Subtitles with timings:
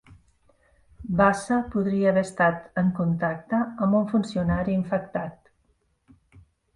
[1.17, 5.53] Bassa podria haver estat en contacte amb un funcionari infectat